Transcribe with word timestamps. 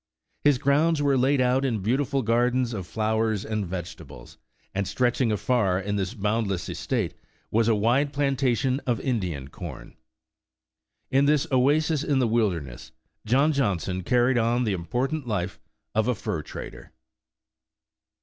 His 0.43 0.57
grounds 0.57 0.99
were 0.99 1.15
laid 1.15 1.41
out 1.41 1.63
in 1.63 1.83
beautiful 1.83 2.23
gardens 2.23 2.73
of 2.73 2.87
flowers 2.87 3.45
and 3.45 3.67
vegetables, 3.67 4.39
and 4.73 4.87
stretching 4.87 5.31
afar 5.31 5.79
in 5.79 5.95
this 5.95 6.15
boundless 6.15 6.67
estate, 6.69 7.13
was 7.51 7.67
a 7.67 7.75
wide 7.75 8.11
plantation 8.11 8.79
of 8.87 8.99
Indian 8.99 9.49
corn. 9.49 9.95
In 11.11 11.25
this 11.25 11.45
oasis 11.51 12.03
in 12.03 12.17
the 12.17 12.27
wilder 12.27 12.61
ness, 12.61 12.91
John 13.27 13.53
Johnson 13.53 14.01
carried 14.01 14.39
on 14.39 14.63
the 14.63 14.73
important 14.73 15.27
life 15.27 15.59
of 15.93 16.07
a 16.07 16.15
fur 16.15 16.41
trader. 16.41 16.93